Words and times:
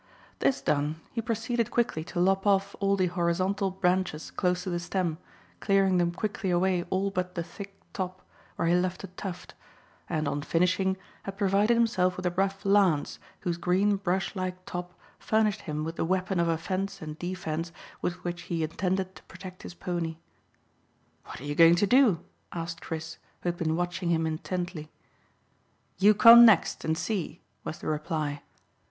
This 0.39 0.63
done, 0.63 0.99
he 1.11 1.21
proceeded 1.21 1.69
quickly 1.69 2.03
to 2.05 2.17
lop 2.17 2.47
off 2.47 2.75
all 2.79 2.95
the 2.97 3.05
horizontal 3.05 3.69
branches 3.69 4.31
close 4.31 4.63
to 4.63 4.71
the 4.71 4.79
stem, 4.79 5.19
clearing 5.59 5.99
them 5.99 6.11
quickly 6.11 6.49
away 6.49 6.81
all 6.89 7.11
but 7.11 7.35
the 7.35 7.43
thick 7.43 7.75
top, 7.93 8.23
where 8.55 8.67
he 8.67 8.73
left 8.73 9.03
a 9.03 9.07
tuft, 9.09 9.53
and 10.09 10.27
on 10.27 10.41
finishing, 10.41 10.97
had 11.21 11.37
provided 11.37 11.75
himself 11.75 12.17
with 12.17 12.25
a 12.25 12.31
rough 12.31 12.65
lance 12.65 13.19
whose 13.41 13.57
green 13.57 13.95
brush 13.95 14.35
like 14.35 14.65
top 14.65 14.95
furnished 15.19 15.61
him 15.69 15.83
with 15.83 15.97
the 15.97 16.03
weapon 16.05 16.39
of 16.39 16.47
offence 16.47 16.99
and 16.99 17.19
defence 17.19 17.71
with 18.01 18.23
which 18.23 18.41
he 18.49 18.63
intended 18.63 19.13
to 19.15 19.21
protect 19.25 19.61
his 19.61 19.75
pony. 19.75 20.17
"What 21.25 21.39
are 21.41 21.45
you 21.45 21.53
going 21.53 21.75
to 21.75 21.85
do?" 21.85 22.21
asked 22.51 22.81
Chris, 22.81 23.19
who 23.41 23.49
had 23.49 23.57
been 23.57 23.75
watching 23.75 24.09
him 24.09 24.25
intently. 24.25 24.89
"You 25.99 26.15
come 26.15 26.43
next, 26.43 26.83
and 26.83 26.97
see," 26.97 27.43
was 27.63 27.77
the 27.77 27.85
reply. 27.87 28.41